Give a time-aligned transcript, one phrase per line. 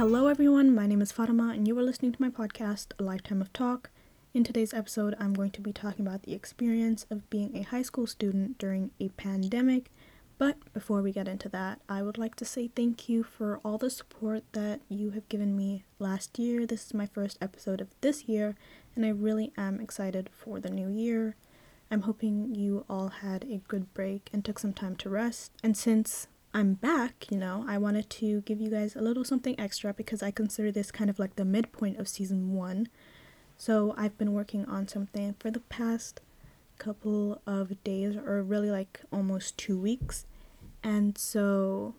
[0.00, 0.74] Hello, everyone.
[0.74, 3.90] My name is Fatima, and you are listening to my podcast, A Lifetime of Talk.
[4.32, 7.82] In today's episode, I'm going to be talking about the experience of being a high
[7.82, 9.90] school student during a pandemic.
[10.38, 13.76] But before we get into that, I would like to say thank you for all
[13.76, 16.64] the support that you have given me last year.
[16.64, 18.56] This is my first episode of this year,
[18.96, 21.36] and I really am excited for the new year.
[21.90, 25.52] I'm hoping you all had a good break and took some time to rest.
[25.62, 29.58] And since I'm back, you know, I wanted to give you guys a little something
[29.58, 32.88] extra because I consider this kind of like the midpoint of season one.
[33.56, 36.20] So I've been working on something for the past
[36.78, 40.26] couple of days, or really like almost two weeks.
[40.82, 41.94] And so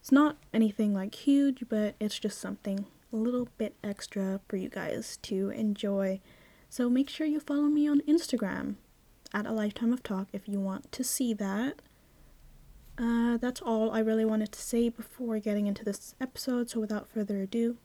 [0.00, 4.68] it's not anything like huge, but it's just something a little bit extra for you
[4.68, 6.20] guys to enjoy.
[6.68, 8.74] So make sure you follow me on Instagram
[9.32, 11.80] at a lifetime of talk if you want to see that.
[12.98, 16.70] Uh, that's all I really wanted to say before getting into this episode.
[16.70, 17.76] So without further ado,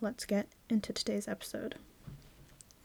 [0.00, 1.76] let's get into today's episode.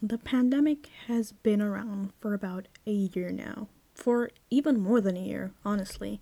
[0.02, 5.22] The pandemic has been around for about a year now, for even more than a
[5.22, 6.20] year, honestly.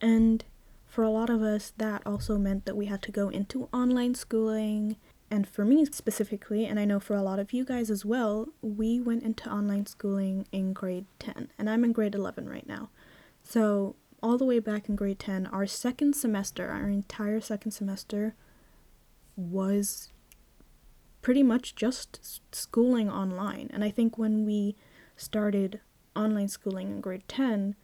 [0.00, 0.44] And
[0.86, 4.14] for a lot of us, that also meant that we had to go into online
[4.14, 4.96] schooling.
[5.30, 8.48] And for me specifically, and I know for a lot of you guys as well,
[8.62, 12.88] we went into online schooling in grade 10, and I'm in grade 11 right now.
[13.42, 18.34] So, all the way back in grade 10, our second semester, our entire second semester,
[19.36, 20.12] was
[21.22, 23.70] pretty much just schooling online.
[23.72, 24.76] And I think when we
[25.16, 25.80] started
[26.16, 27.76] online schooling in grade 10,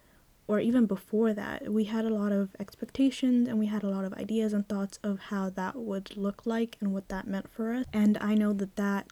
[0.46, 4.04] or even before that, we had a lot of expectations and we had a lot
[4.04, 7.72] of ideas and thoughts of how that would look like and what that meant for
[7.72, 7.86] us.
[7.92, 9.06] And I know that that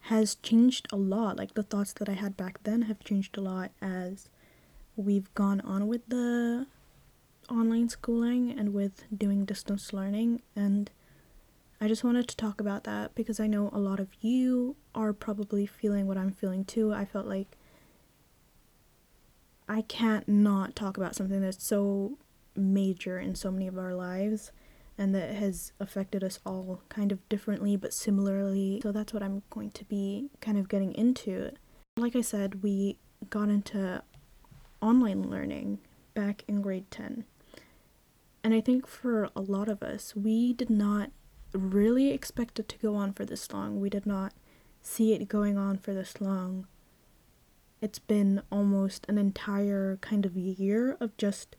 [0.00, 1.36] has changed a lot.
[1.36, 4.28] Like the thoughts that I had back then have changed a lot as
[4.96, 6.66] we've gone on with the
[7.50, 10.42] online schooling and with doing distance learning.
[10.54, 10.90] And
[11.80, 15.12] I just wanted to talk about that because I know a lot of you are
[15.12, 16.92] probably feeling what I'm feeling too.
[16.92, 17.56] I felt like
[19.68, 22.18] I can't not talk about something that's so
[22.54, 24.52] major in so many of our lives
[24.96, 28.80] and that has affected us all kind of differently but similarly.
[28.82, 31.50] So that's what I'm going to be kind of getting into.
[31.98, 34.02] Like I said, we got into
[34.86, 35.78] online learning
[36.14, 37.24] back in grade 10.
[38.44, 41.10] And I think for a lot of us, we did not
[41.52, 43.80] really expect it to go on for this long.
[43.80, 44.32] We did not
[44.80, 46.68] see it going on for this long.
[47.80, 51.56] It's been almost an entire kind of year of just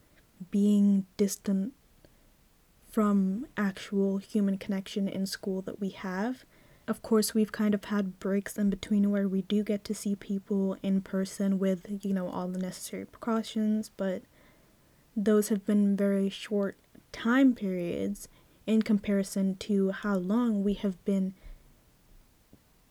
[0.49, 1.73] being distant
[2.89, 6.45] from actual human connection in school that we have.
[6.87, 10.15] Of course, we've kind of had breaks in between where we do get to see
[10.15, 14.21] people in person with, you know, all the necessary precautions, but
[15.15, 16.77] those have been very short
[17.11, 18.29] time periods
[18.65, 21.33] in comparison to how long we have been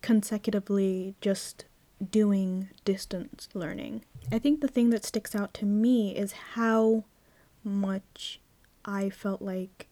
[0.02, 1.64] consecutively just
[2.10, 4.04] doing distance learning.
[4.30, 7.04] I think the thing that sticks out to me is how
[7.64, 8.40] much
[8.84, 9.88] I felt like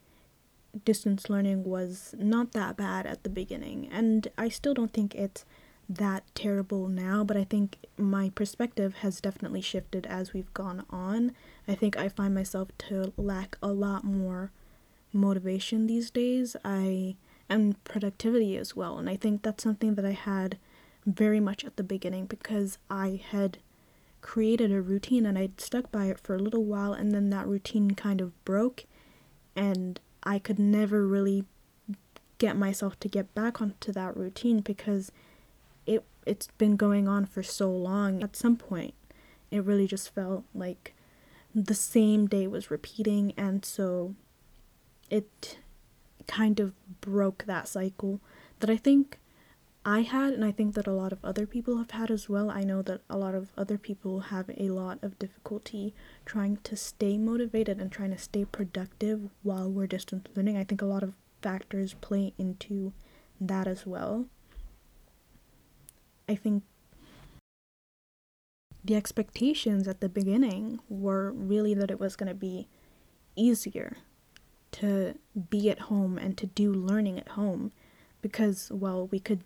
[0.83, 3.89] distance learning was not that bad at the beginning.
[3.91, 5.45] And I still don't think it's
[5.87, 11.33] that terrible now, but I think my perspective has definitely shifted as we've gone on.
[11.67, 14.51] I think I find myself to lack a lot more
[15.13, 16.55] motivation these days.
[16.65, 17.15] I
[17.49, 18.97] and productivity as well.
[18.97, 20.57] And I think that's something that I had
[21.05, 23.59] very much at the beginning because I had
[24.21, 27.47] created a routine and I'd stuck by it for a little while and then that
[27.47, 28.85] routine kind of broke
[29.55, 31.45] and I could never really
[32.37, 35.11] get myself to get back onto that routine because
[35.85, 38.23] it it's been going on for so long.
[38.23, 38.93] At some point,
[39.51, 40.93] it really just felt like
[41.53, 44.15] the same day was repeating and so
[45.09, 45.57] it
[46.27, 48.19] kind of broke that cycle
[48.59, 49.19] that I think
[49.87, 52.49] I had, and I think that a lot of other people have had as well.
[52.49, 55.93] I know that a lot of other people have a lot of difficulty
[56.25, 60.57] trying to stay motivated and trying to stay productive while we're distance learning.
[60.57, 62.93] I think a lot of factors play into
[63.39, 64.25] that as well.
[66.27, 66.63] I think
[68.83, 72.67] the expectations at the beginning were really that it was going to be
[73.35, 73.97] easier
[74.71, 75.19] to
[75.51, 77.71] be at home and to do learning at home
[78.23, 79.43] because, well, we could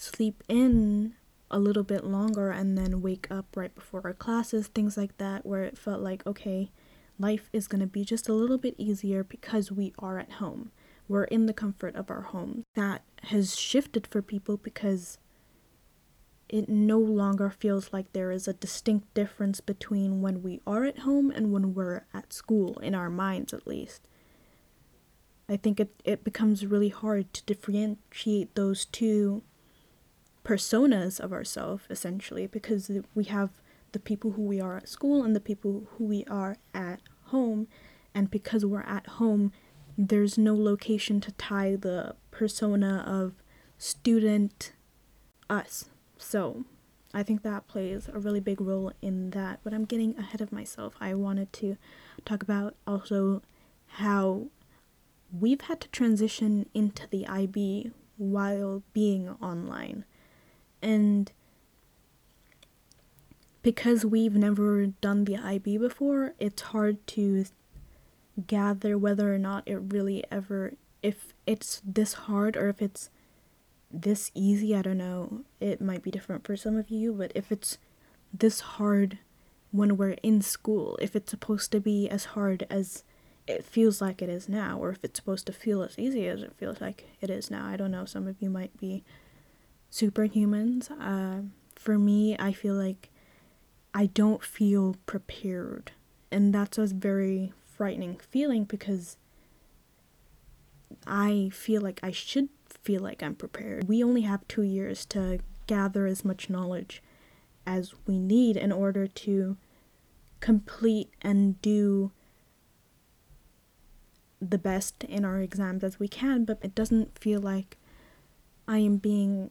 [0.00, 1.14] sleep in
[1.50, 5.44] a little bit longer and then wake up right before our classes, things like that,
[5.44, 6.70] where it felt like, okay,
[7.18, 10.70] life is going to be just a little bit easier because we are at home.
[11.06, 12.62] We're in the comfort of our home.
[12.76, 15.18] That has shifted for people because
[16.48, 21.00] it no longer feels like there is a distinct difference between when we are at
[21.00, 24.06] home and when we're at school, in our minds at least.
[25.48, 29.42] I think it, it becomes really hard to differentiate those two
[30.50, 33.50] personas of ourselves essentially because we have
[33.92, 37.68] the people who we are at school and the people who we are at home.
[38.14, 39.52] And because we're at home
[39.96, 43.34] there's no location to tie the persona of
[43.78, 44.72] student
[45.48, 45.90] us.
[46.18, 46.64] So
[47.12, 50.52] i think that plays a really big role in that but i'm getting ahead of
[50.52, 50.94] myself.
[51.00, 51.76] I wanted to
[52.24, 53.42] talk about also
[54.02, 54.46] how
[55.42, 60.04] we've had to transition into the ib while being online
[60.82, 61.30] and
[63.62, 67.44] because we've never done the IB before, it's hard to
[68.46, 70.72] gather whether or not it really ever
[71.02, 73.10] if it's this hard or if it's
[73.90, 75.42] this easy, I don't know.
[75.60, 77.78] It might be different for some of you, but if it's
[78.32, 79.18] this hard
[79.72, 83.04] when we're in school, if it's supposed to be as hard as
[83.46, 86.42] it feels like it is now, or if it's supposed to feel as easy as
[86.42, 88.04] it feels like it is now, I don't know.
[88.04, 89.02] Some of you might be
[89.90, 90.90] superhumans.
[91.00, 91.42] Uh,
[91.74, 93.10] for me, I feel like
[93.94, 95.92] I don't feel prepared.
[96.30, 99.16] And that's a very frightening feeling because
[101.06, 103.88] I feel like I should feel like I'm prepared.
[103.88, 107.02] We only have two years to gather as much knowledge
[107.66, 109.56] as we need in order to
[110.40, 112.12] complete and do
[114.40, 117.76] the best in our exams as we can, but it doesn't feel like
[118.66, 119.50] I am being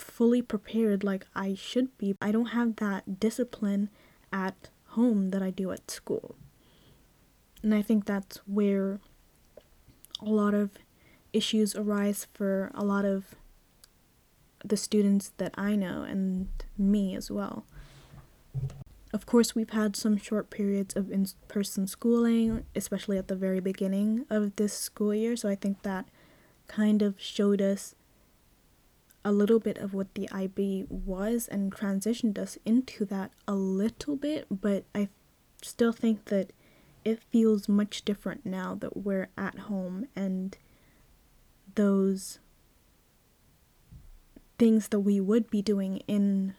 [0.00, 2.16] fully prepared like I should be.
[2.20, 3.90] I don't have that discipline
[4.32, 6.36] at home that I do at school.
[7.62, 9.00] And I think that's where
[10.20, 10.70] a lot of
[11.32, 13.34] issues arise for a lot of
[14.64, 17.64] the students that I know and me as well.
[19.12, 23.60] Of course, we've had some short periods of in person schooling, especially at the very
[23.60, 26.06] beginning of this school year, so I think that
[26.68, 27.94] kind of showed us
[29.24, 34.16] a little bit of what the IB was and transitioned us into that a little
[34.16, 35.08] bit, but I
[35.62, 36.52] still think that
[37.04, 40.56] it feels much different now that we're at home and
[41.74, 42.38] those
[44.58, 46.54] things that we would be doing in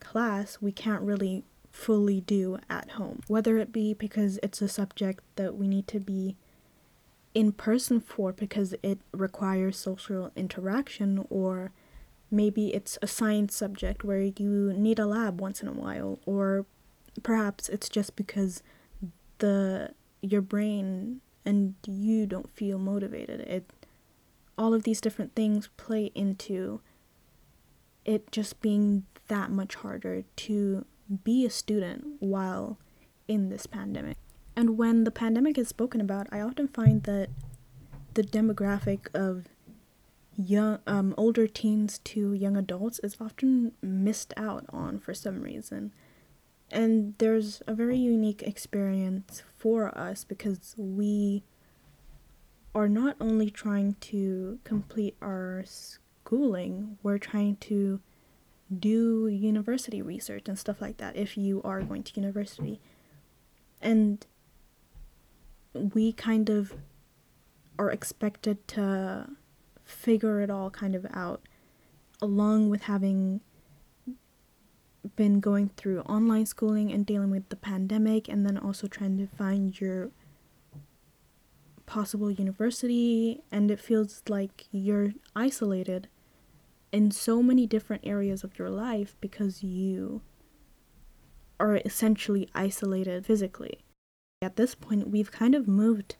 [0.00, 3.20] class we can't really fully do at home.
[3.28, 6.36] Whether it be because it's a subject that we need to be
[7.34, 11.72] in person for because it requires social interaction or
[12.32, 16.66] maybe it's a science subject where you need a lab once in a while or
[17.22, 18.62] perhaps it's just because
[19.38, 19.90] the
[20.22, 23.40] your brain and you don't feel motivated.
[23.40, 23.70] It
[24.56, 26.80] all of these different things play into
[28.04, 30.84] it just being that much harder to
[31.24, 32.78] be a student while
[33.28, 34.16] in this pandemic.
[34.56, 37.28] And when the pandemic is spoken about i often find that
[38.14, 39.48] the demographic of
[40.36, 45.92] young um, older teens to young adults is often missed out on for some reason.
[46.70, 51.44] And there's a very unique experience for us because we
[52.74, 58.00] are not only trying to complete our schooling we're trying to
[58.78, 62.80] do university research and stuff like that if you are going to university.
[63.80, 64.24] And
[65.74, 66.74] we kind of
[67.78, 69.28] are expected to
[69.92, 71.42] figure it all kind of out,
[72.20, 73.40] along with having
[75.16, 79.26] been going through online schooling and dealing with the pandemic, and then also trying to
[79.26, 80.10] find your
[81.86, 86.08] possible university, and it feels like you're isolated
[86.92, 90.22] in so many different areas of your life because you
[91.58, 93.80] are essentially isolated physically.
[94.40, 96.16] At this point, we've kind of moved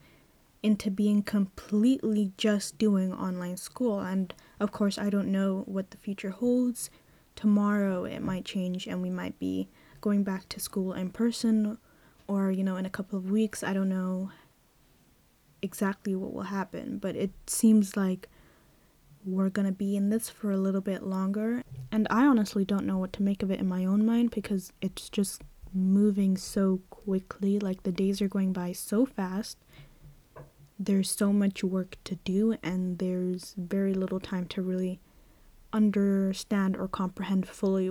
[0.63, 4.01] into being completely just doing online school.
[4.01, 6.91] And of course, I don't know what the future holds.
[7.35, 9.69] Tomorrow it might change and we might be
[10.01, 11.79] going back to school in person
[12.29, 13.65] or, you know, in a couple of weeks.
[13.65, 14.31] I don't know
[15.63, 18.29] exactly what will happen, but it seems like
[19.25, 21.63] we're gonna be in this for a little bit longer.
[21.91, 24.73] And I honestly don't know what to make of it in my own mind because
[24.81, 25.43] it's just
[25.75, 27.59] moving so quickly.
[27.59, 29.59] Like the days are going by so fast
[30.79, 35.01] there's so much work to do and there's very little time to really
[35.73, 37.91] understand or comprehend fully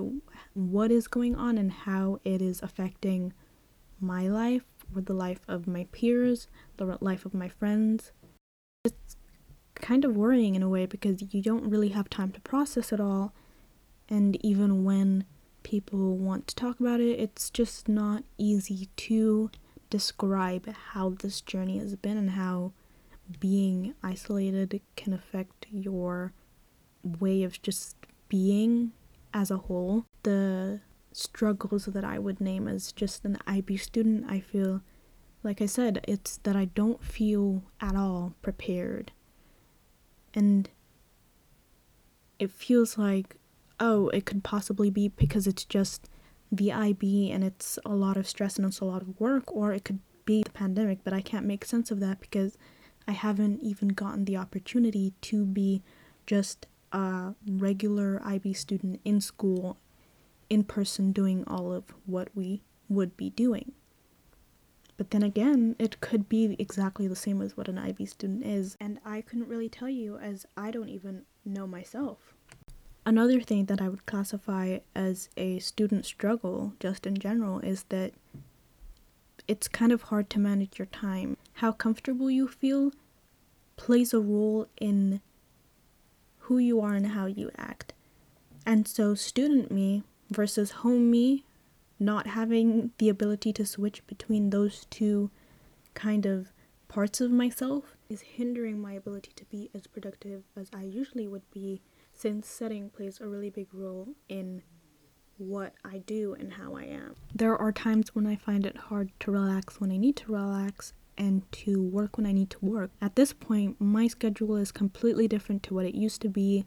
[0.53, 3.33] what is going on and how it is affecting
[3.99, 4.63] my life
[4.95, 6.47] or the life of my peers,
[6.77, 8.11] the life of my friends.
[8.83, 9.15] It's
[9.75, 12.99] kind of worrying in a way because you don't really have time to process it
[12.99, 13.33] all.
[14.09, 15.25] And even when
[15.63, 19.49] people want to talk about it, it's just not easy to
[19.91, 22.71] describe how this journey has been and how
[23.39, 26.33] being isolated can affect your
[27.03, 27.95] way of just
[28.27, 28.93] being
[29.33, 30.05] as a whole.
[30.23, 30.79] The
[31.11, 34.81] struggles that I would name as just an IB student, I feel,
[35.43, 39.11] like I said, it's that I don't feel at all prepared.
[40.33, 40.69] And
[42.39, 43.35] it feels like,
[43.79, 46.09] oh, it could possibly be because it's just
[46.51, 49.73] the IB and it's a lot of stress and it's a lot of work, or
[49.73, 52.57] it could be the pandemic, but I can't make sense of that because
[53.07, 55.81] I haven't even gotten the opportunity to be
[56.27, 59.77] just a regular IB student in school,
[60.49, 63.71] in person, doing all of what we would be doing.
[64.97, 68.77] But then again, it could be exactly the same as what an IB student is,
[68.79, 72.35] and I couldn't really tell you as I don't even know myself.
[73.05, 78.13] Another thing that I would classify as a student struggle, just in general, is that
[79.47, 81.35] it's kind of hard to manage your time.
[81.53, 82.91] How comfortable you feel
[83.75, 85.21] plays a role in
[86.41, 87.93] who you are and how you act.
[88.65, 91.43] And so, student me versus home me
[91.99, 95.31] not having the ability to switch between those two
[95.93, 96.51] kind of
[96.87, 101.49] parts of myself is hindering my ability to be as productive as I usually would
[101.51, 101.81] be
[102.21, 104.61] since setting plays a really big role in
[105.37, 107.15] what I do and how I am.
[107.33, 110.93] There are times when I find it hard to relax when I need to relax
[111.17, 112.91] and to work when I need to work.
[113.01, 116.65] At this point, my schedule is completely different to what it used to be.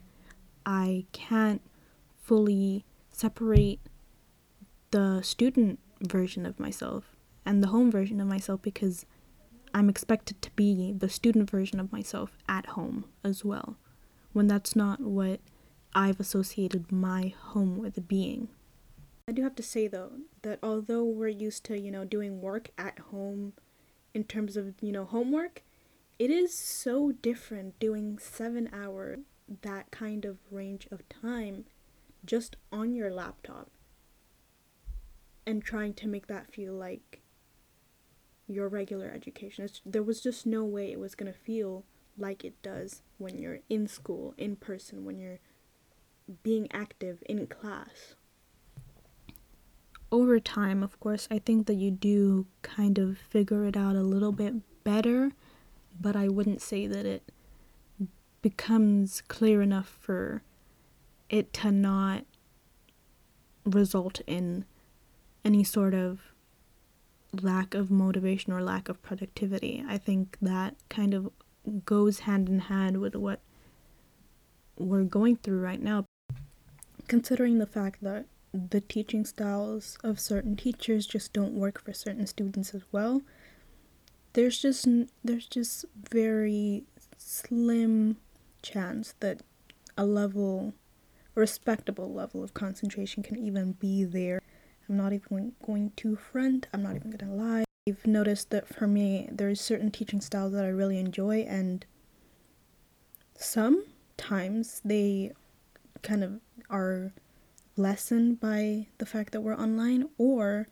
[0.65, 1.61] I can't
[2.21, 3.79] fully separate
[4.91, 9.05] the student version of myself and the home version of myself because
[9.73, 13.77] I'm expected to be the student version of myself at home as well,
[14.35, 15.39] when that's not what
[15.93, 18.49] I've associated my home with being.
[19.29, 20.11] I do have to say though
[20.41, 23.53] that although we're used to, you know, doing work at home
[24.13, 25.63] in terms of, you know, homework,
[26.19, 29.19] it is so different doing 7 hour
[29.61, 31.63] that kind of range of time
[32.25, 33.69] just on your laptop
[35.47, 37.21] and trying to make that feel like
[38.47, 39.63] your regular education.
[39.63, 41.85] It's, there was just no way it was going to feel
[42.17, 45.39] like it does when you're in school, in person, when you're
[46.43, 48.15] being active in class.
[50.11, 54.01] Over time, of course, I think that you do kind of figure it out a
[54.01, 54.53] little bit
[54.83, 55.31] better,
[55.99, 57.23] but I wouldn't say that it
[58.41, 60.43] becomes clear enough for
[61.29, 62.25] it to not
[63.65, 64.65] result in
[65.43, 66.19] any sort of
[67.41, 69.83] lack of motivation or lack of productivity.
[69.87, 71.31] I think that kind of
[71.85, 73.39] goes hand in hand with what
[74.77, 76.05] we're going through right now.
[77.07, 82.25] Considering the fact that the teaching styles of certain teachers just don't work for certain
[82.25, 83.21] students as well,
[84.33, 84.87] there's just
[85.23, 86.83] there's just very
[87.17, 88.17] slim
[88.61, 89.41] chance that
[89.97, 90.73] a level
[91.35, 94.41] respectable level of concentration can even be there
[94.87, 97.63] I'm not even going to front, I'm not even gonna lie.
[97.87, 101.85] I've noticed that for me, there's certain teaching styles that I really enjoy, and
[103.35, 105.33] sometimes they
[106.01, 107.13] kind of are
[107.77, 110.67] lessened by the fact that we're online, or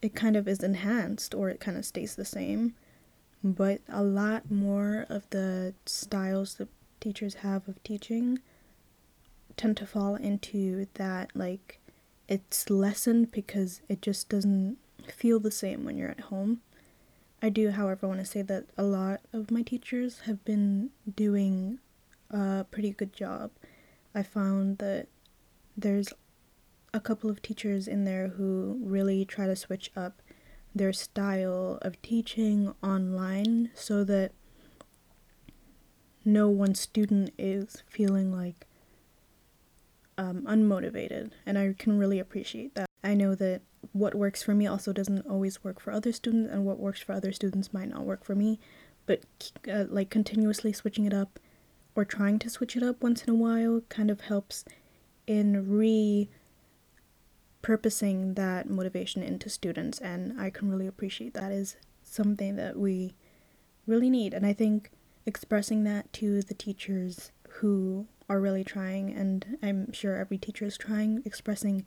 [0.00, 2.74] it kind of is enhanced, or it kind of stays the same.
[3.42, 6.68] But a lot more of the styles that
[7.00, 8.38] teachers have of teaching
[9.58, 11.80] tend to fall into that, like,
[12.28, 14.78] it's lessened because it just doesn't
[15.10, 16.60] feel the same when you're at home.
[17.42, 21.78] I do, however, want to say that a lot of my teachers have been doing
[22.30, 23.50] a pretty good job.
[24.14, 25.08] I found that
[25.76, 26.12] there's
[26.92, 30.22] a couple of teachers in there who really try to switch up
[30.74, 34.32] their style of teaching online so that
[36.24, 38.66] no one student is feeling like
[40.16, 42.86] um, unmotivated, and I can really appreciate that.
[43.02, 46.64] I know that what works for me also doesn't always work for other students, and
[46.64, 48.58] what works for other students might not work for me.
[49.06, 49.24] But
[49.70, 51.38] uh, like continuously switching it up
[51.94, 54.64] or trying to switch it up once in a while kind of helps
[55.26, 56.28] in re
[57.62, 63.14] purposing that motivation into students, and I can really appreciate that is something that we
[63.86, 64.34] really need.
[64.34, 64.90] And I think
[65.26, 70.76] expressing that to the teachers who are really trying, and I'm sure every teacher is
[70.76, 71.86] trying, expressing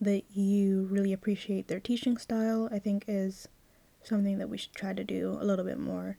[0.00, 3.48] that you really appreciate their teaching style, I think is
[4.02, 6.16] something that we should try to do a little bit more.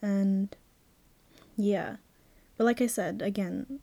[0.00, 0.56] And
[1.56, 1.96] yeah.
[2.56, 3.80] But like I said, again,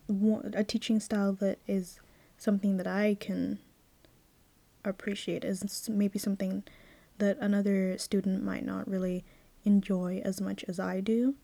[0.54, 2.00] a teaching style that is
[2.38, 3.60] something that I can
[4.84, 6.64] appreciate is maybe something
[7.20, 9.24] that another student might not really
[9.64, 11.36] enjoy as much as I do.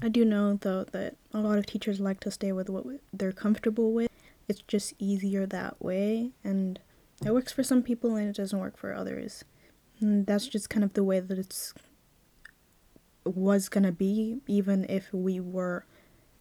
[0.00, 3.32] I do know though that a lot of teachers like to stay with what they're
[3.32, 4.10] comfortable with.
[4.48, 6.80] It's just easier that way, and
[7.24, 9.44] it works for some people and it doesn't work for others.
[10.00, 11.74] And that's just kind of the way that it's
[13.24, 15.86] was gonna be, even if we were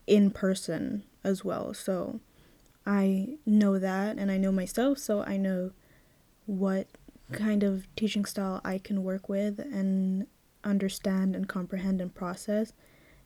[0.07, 1.73] in person as well.
[1.73, 2.19] So
[2.85, 5.71] I know that and I know myself, so I know
[6.47, 6.87] what
[7.31, 10.25] kind of teaching style I can work with and
[10.63, 12.73] understand and comprehend and process,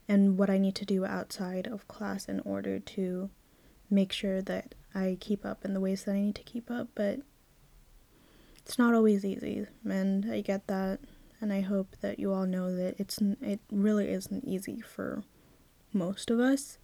[0.07, 3.29] and what I need to do outside of class in order to
[3.89, 6.89] make sure that I keep up in the ways that I need to keep up.
[6.93, 7.21] But
[8.65, 10.99] it's not always easy, and I get that,
[11.39, 15.23] and I hope that you all know that it's it really isn't easy for
[15.93, 16.79] most of us,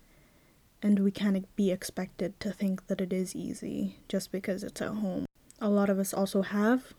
[0.84, 4.90] and we can't be expected to think that it is easy just because it's at
[4.90, 5.26] home.
[5.60, 6.94] A lot of us also have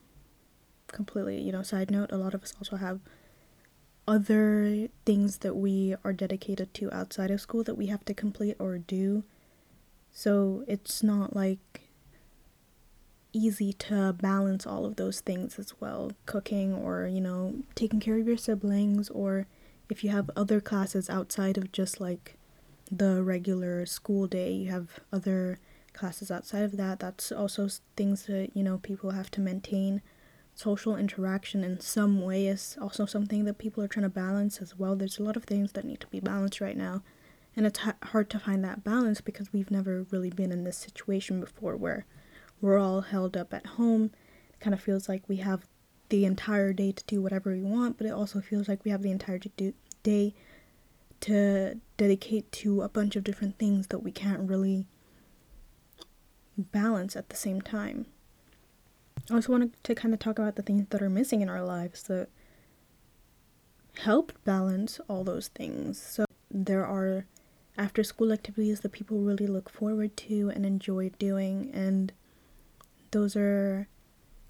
[0.89, 2.99] completely, you know, side note, a lot of us also have
[4.09, 8.57] other things that we are dedicated to outside of school that we have to complete
[8.59, 9.23] or do.
[10.11, 11.82] So it's not like
[13.33, 16.13] easy to balance all of those things as well.
[16.27, 19.47] Cooking or you know taking care of your siblings or
[19.89, 22.37] if you have other classes outside of just like
[22.91, 25.59] the regular school day you have other
[25.95, 30.03] classes outside of that that's also things that you know people have to maintain
[30.55, 34.79] social interaction in some way is also something that people are trying to balance as
[34.79, 34.95] well.
[34.95, 37.03] There's a lot of things that need to be balanced right now
[37.57, 41.41] and it's hard to find that balance because we've never really been in this situation
[41.41, 42.07] before where
[42.63, 44.11] we're all held up at home.
[44.51, 45.67] It kind of feels like we have
[46.09, 49.03] the entire day to do whatever we want, but it also feels like we have
[49.03, 49.41] the entire
[50.03, 50.35] day
[51.21, 54.87] to dedicate to a bunch of different things that we can't really
[56.57, 58.07] balance at the same time.
[59.31, 61.65] I also wanted to kind of talk about the things that are missing in our
[61.65, 62.29] lives that
[63.99, 66.01] help balance all those things.
[66.01, 67.27] So there are
[67.79, 72.13] after school activities that people really look forward to and enjoy doing and
[73.13, 73.89] those are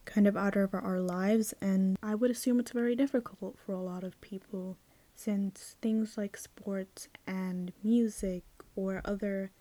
[0.05, 3.83] kind of out of our lives, and I would assume it's very difficult for a
[3.83, 4.79] lot of people
[5.15, 8.45] since things like sports and music
[8.75, 9.53] or other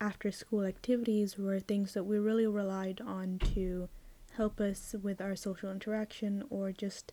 [0.00, 3.88] after school activities were things that we really relied on to
[4.36, 7.12] help us with our social interaction or just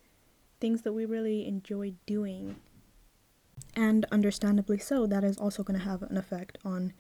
[0.59, 2.55] things that we really enjoyed doing.
[3.75, 6.93] And understandably so, that is also going to have an effect on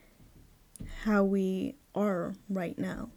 [1.03, 3.09] how we are right now.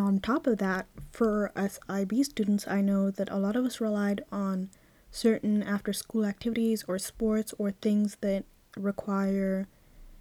[0.00, 3.82] On top of that, for us IB students, I know that a lot of us
[3.82, 4.70] relied on
[5.10, 8.44] certain after school activities or sports or things that
[8.78, 9.68] require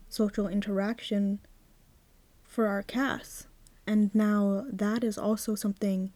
[0.09, 1.39] social interaction
[2.43, 3.47] for our CAS.
[3.87, 6.11] And now that is also something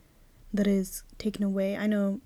[0.54, 1.78] that is taken away.
[1.78, 2.20] I know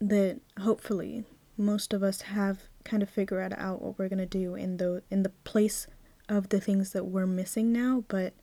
[0.00, 1.24] that hopefully
[1.56, 5.02] most of us have kind of figured out what we're going to do in the
[5.10, 5.86] in the place
[6.28, 8.34] of the things that we're missing now, but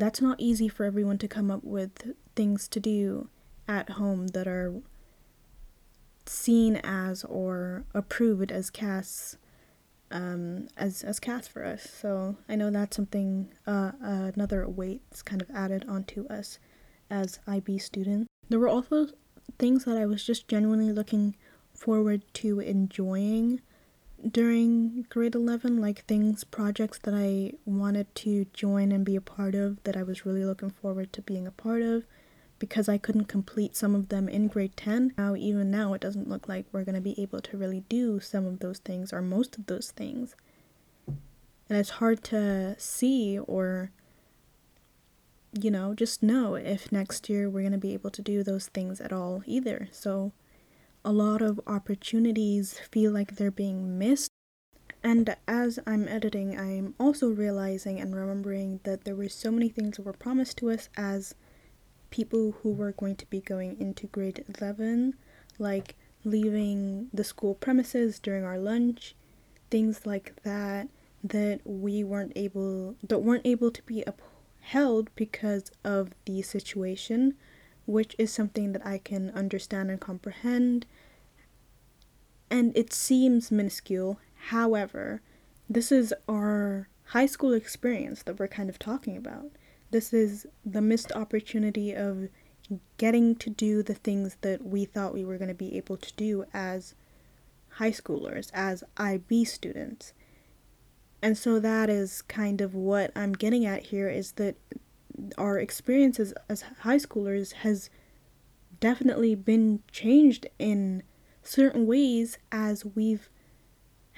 [0.00, 3.28] that's not easy for everyone to come up with things to do
[3.66, 4.74] at home that are
[6.26, 9.36] seen as or approved as casts
[10.10, 11.88] um, as as CAS for us.
[11.88, 16.58] So I know that's something uh, uh, another weight that's kind of added onto us
[17.10, 18.26] as IB students.
[18.48, 19.08] There were also
[19.58, 21.36] things that I was just genuinely looking
[21.74, 23.60] forward to enjoying
[24.30, 29.54] during grade 11 like things projects that i wanted to join and be a part
[29.54, 32.04] of that i was really looking forward to being a part of
[32.58, 36.28] because i couldn't complete some of them in grade 10 now even now it doesn't
[36.28, 39.22] look like we're going to be able to really do some of those things or
[39.22, 40.34] most of those things.
[41.68, 43.90] And it's hard to see or
[45.58, 48.66] you know just know if next year we're going to be able to do those
[48.66, 49.88] things at all either.
[49.92, 50.32] So
[51.04, 54.30] a lot of opportunities feel like they're being missed.
[55.02, 59.96] And as I'm editing, I'm also realizing and remembering that there were so many things
[59.96, 61.34] that were promised to us as
[62.10, 65.14] people who were going to be going into grade 11,
[65.58, 69.14] like leaving the school premises during our lunch,
[69.70, 70.88] things like that
[71.22, 77.34] that we weren't able that weren't able to be upheld because of the situation
[77.88, 80.84] which is something that I can understand and comprehend.
[82.50, 84.20] And it seems minuscule.
[84.48, 85.22] However,
[85.70, 89.52] this is our high school experience that we're kind of talking about.
[89.90, 92.28] This is the missed opportunity of
[92.98, 96.12] getting to do the things that we thought we were going to be able to
[96.14, 96.94] do as
[97.70, 100.12] high schoolers, as IB students.
[101.22, 104.56] And so that is kind of what I'm getting at here is that
[105.36, 107.90] our experiences as high schoolers has
[108.80, 111.02] definitely been changed in
[111.42, 113.28] certain ways as we've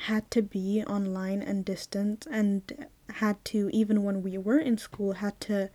[0.07, 5.15] had to be online and distant and had to even when we were in school
[5.15, 5.71] had to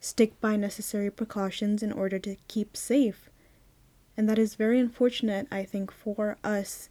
[0.00, 3.28] stick by necessary precautions in order to keep safe.
[4.16, 6.88] And that is very unfortunate i think for us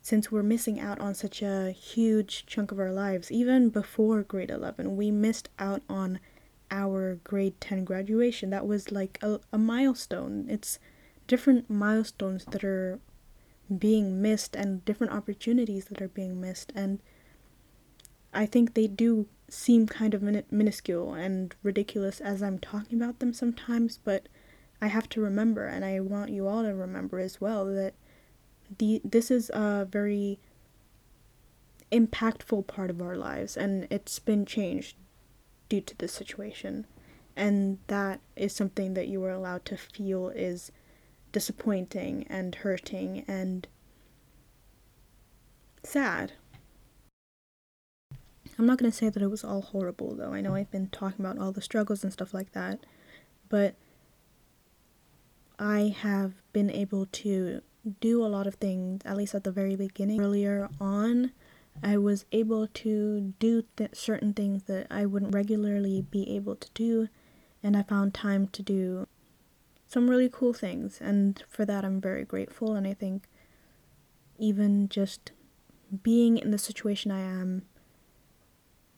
[0.00, 3.30] since we're missing out on such a huge chunk of our lives.
[3.30, 6.18] Even before grade 11 we missed out on
[6.70, 10.46] our grade 10 graduation that was like a, a milestone.
[10.48, 10.78] It's
[11.26, 13.00] different milestones that are
[13.76, 17.00] being missed and different opportunities that are being missed and
[18.32, 23.18] i think they do seem kind of min- minuscule and ridiculous as i'm talking about
[23.18, 24.26] them sometimes but
[24.80, 27.92] i have to remember and i want you all to remember as well that
[28.78, 30.38] the this is a very
[31.92, 34.96] impactful part of our lives and it's been changed
[35.68, 36.86] due to this situation
[37.38, 40.72] and that is something that you are allowed to feel is
[41.30, 43.68] disappointing and hurting and
[45.84, 46.32] sad.
[48.58, 50.32] I'm not going to say that it was all horrible though.
[50.32, 52.80] I know I've been talking about all the struggles and stuff like that,
[53.48, 53.76] but
[55.60, 57.62] I have been able to
[58.00, 60.20] do a lot of things, at least at the very beginning.
[60.20, 61.30] Earlier on,
[61.82, 66.68] I was able to do th- certain things that I wouldn't regularly be able to
[66.74, 67.08] do,
[67.62, 69.06] and I found time to do
[69.86, 72.74] some really cool things, and for that I'm very grateful.
[72.74, 73.28] And I think
[74.38, 75.32] even just
[76.02, 77.62] being in the situation I am,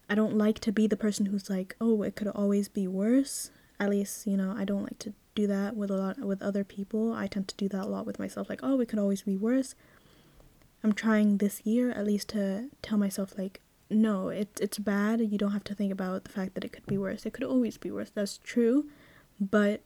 [0.08, 3.50] I don't like to be the person who's like, oh, it could always be worse.
[3.78, 6.64] At least, you know, I don't like to do that with a lot with other
[6.64, 7.12] people.
[7.12, 9.36] I tend to do that a lot with myself, like, oh, it could always be
[9.36, 9.74] worse.
[10.82, 15.20] I'm trying this year at least to tell myself like, no, it's it's bad.
[15.20, 17.26] You don't have to think about the fact that it could be worse.
[17.26, 18.10] It could always be worse.
[18.10, 18.88] That's true,
[19.40, 19.82] but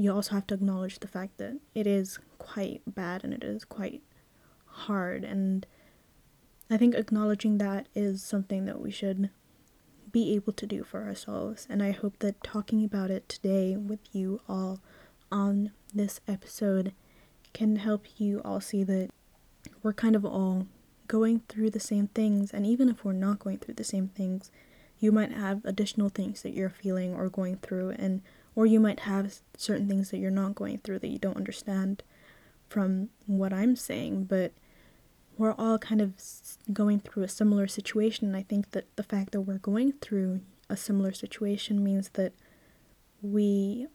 [0.00, 3.64] you also have to acknowledge the fact that it is quite bad and it is
[3.64, 4.02] quite
[4.64, 5.66] hard and
[6.70, 9.28] I think acknowledging that is something that we should
[10.10, 14.00] be able to do for ourselves and I hope that talking about it today with
[14.12, 14.80] you all
[15.30, 16.94] on this episode
[17.52, 19.10] can help you all see that
[19.82, 20.66] we're kind of all
[21.06, 24.50] going through the same things and even if we're not going through the same things
[25.00, 28.22] you might have additional things that you're feeling or going through and
[28.54, 32.02] or you might have certain things that you're not going through that you don't understand
[32.68, 34.52] from what I'm saying, but
[35.36, 36.14] we're all kind of
[36.72, 38.28] going through a similar situation.
[38.28, 42.32] And I think that the fact that we're going through a similar situation means that
[43.22, 43.86] we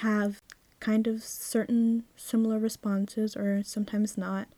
[0.00, 0.40] have
[0.78, 4.48] kind of certain similar responses or sometimes not.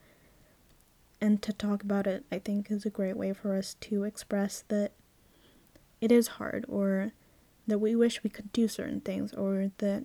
[1.25, 4.63] And to talk about it, I think, is a great way for us to express
[4.67, 4.91] that
[5.99, 7.13] it is hard or
[7.65, 10.03] that we wish we could do certain things or that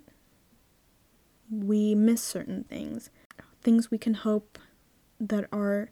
[1.51, 3.11] we miss certain things.
[3.61, 4.59] Things we can hope
[5.21, 5.91] that are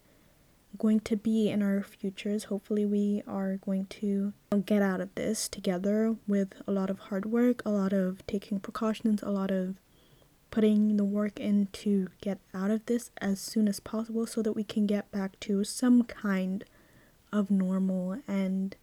[0.78, 2.44] going to be in our futures.
[2.44, 4.32] Hopefully, we are going to
[4.64, 8.60] get out of this together with a lot of hard work, a lot of taking
[8.60, 9.74] precautions, a lot of
[10.50, 14.52] putting the work in to get out of this as soon as possible so that
[14.52, 16.64] we can get back to some kind
[17.32, 18.76] of normal and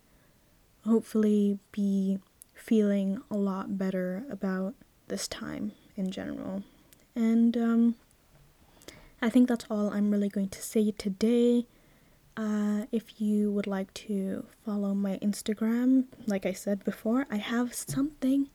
[0.86, 2.20] hopefully be
[2.54, 4.76] feeling a lot better about
[5.08, 6.64] this time in general.
[7.16, 7.96] And um,
[9.22, 11.66] I think that's all I'm really going to say today.
[12.38, 17.74] Uh, if you would like to follow my Instagram, like I said before, I have
[17.74, 18.50] something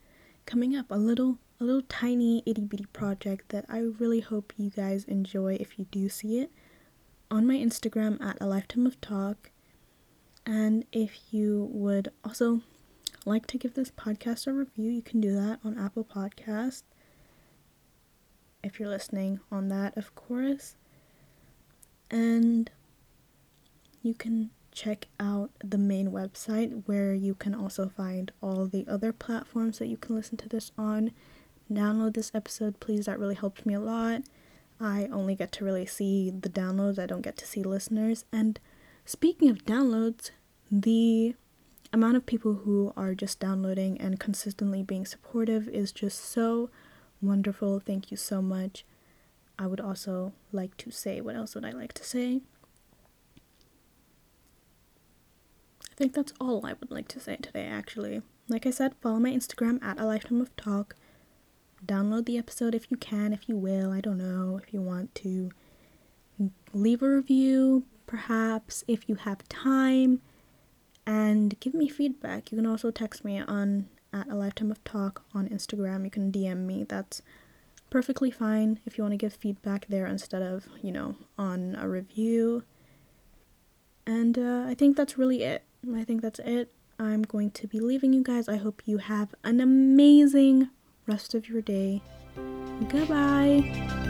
[0.45, 4.71] coming up a little, a little tiny itty bitty project that I really hope you
[4.71, 6.51] guys enjoy if you do see it
[7.31, 9.51] on my Instagram at a lifetime of talk.
[10.47, 12.63] And if you would also
[13.27, 16.83] like to give this podcast a review, you can do that on Apple Podcast.
[18.65, 20.77] If you're listening on that, of course.
[22.11, 22.71] And
[24.03, 29.13] you can check out the main website where you can also find all the other
[29.13, 31.13] platforms that you can listen to this on.
[31.73, 33.07] Download this episode, please.
[33.07, 34.23] That really helps me a lot.
[34.81, 38.25] I only get to really see the downloads, I don't get to see listeners.
[38.33, 38.59] And
[39.05, 40.31] speaking of downloads,
[40.71, 41.35] the
[41.93, 46.71] amount of people who are just downloading and consistently being supportive is just so
[47.21, 47.79] wonderful.
[47.79, 48.85] Thank you so much.
[49.59, 52.41] I would also like to say, what else would I like to say?
[55.91, 58.23] I think that's all I would like to say today, actually.
[58.49, 60.97] Like I said, follow my Instagram at a lifetime of talk.
[61.85, 63.91] Download the episode if you can, if you will.
[63.93, 65.51] I don't know if you want to.
[66.73, 70.21] Leave a review, perhaps, if you have time
[71.07, 72.53] and give me feedback.
[72.53, 76.05] You can also text me on at a lifetime of talk on Instagram.
[76.05, 76.85] You can DM me.
[76.85, 77.23] That's
[77.91, 81.89] perfectly fine if you want to give feedback there instead of, you know, on a
[81.89, 82.65] review.
[84.07, 85.65] And uh, I think that's really it.
[85.95, 86.73] I think that's it.
[86.99, 88.49] I'm going to be leaving you guys.
[88.49, 90.69] I hope you have an amazing
[91.11, 92.01] rest of your day.
[92.89, 94.07] Goodbye.